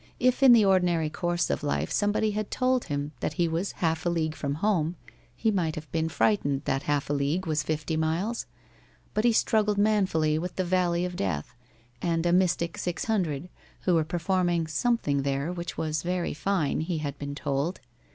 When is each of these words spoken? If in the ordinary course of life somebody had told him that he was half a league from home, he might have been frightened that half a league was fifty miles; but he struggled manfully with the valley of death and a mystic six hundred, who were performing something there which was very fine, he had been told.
If 0.19 0.41
in 0.41 0.51
the 0.53 0.65
ordinary 0.65 1.11
course 1.11 1.51
of 1.51 1.61
life 1.61 1.91
somebody 1.91 2.31
had 2.31 2.49
told 2.49 2.85
him 2.85 3.11
that 3.19 3.33
he 3.33 3.47
was 3.47 3.73
half 3.73 4.03
a 4.03 4.09
league 4.09 4.33
from 4.33 4.55
home, 4.55 4.95
he 5.35 5.51
might 5.51 5.75
have 5.75 5.91
been 5.91 6.09
frightened 6.09 6.63
that 6.65 6.81
half 6.81 7.07
a 7.11 7.13
league 7.13 7.45
was 7.45 7.61
fifty 7.61 7.95
miles; 7.95 8.47
but 9.13 9.25
he 9.25 9.31
struggled 9.31 9.77
manfully 9.77 10.39
with 10.39 10.55
the 10.55 10.63
valley 10.65 11.05
of 11.05 11.15
death 11.15 11.53
and 12.01 12.25
a 12.25 12.33
mystic 12.33 12.79
six 12.79 13.05
hundred, 13.05 13.47
who 13.81 13.93
were 13.93 14.03
performing 14.03 14.65
something 14.65 15.21
there 15.21 15.53
which 15.53 15.77
was 15.77 16.01
very 16.01 16.33
fine, 16.33 16.79
he 16.79 16.97
had 16.97 17.15
been 17.19 17.35
told. 17.35 17.79